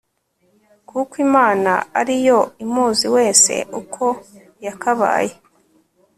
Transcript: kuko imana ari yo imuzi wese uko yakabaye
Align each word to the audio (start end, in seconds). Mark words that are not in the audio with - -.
kuko 0.89 1.13
imana 1.27 1.71
ari 1.99 2.15
yo 2.27 2.39
imuzi 2.63 3.05
wese 3.15 3.53
uko 3.81 4.05
yakabaye 4.65 5.33